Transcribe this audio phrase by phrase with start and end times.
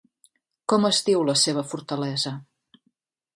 [0.71, 2.33] Com es diu la seva fortalesa?